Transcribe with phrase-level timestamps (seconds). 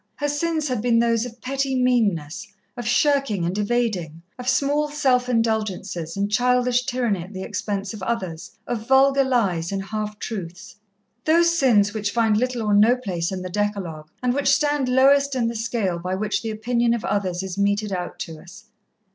[0.15, 5.29] Her sins had been those of petty meanness, of shirking and evading, of small self
[5.29, 10.75] indulgences and childish tyranny at the expense of others, of vulgar lies and half truths.
[11.25, 15.35] Those sins which find little or no place in the decalogue, and which stand lowest
[15.35, 18.65] in the scale by which the opinion of others is meted out to us.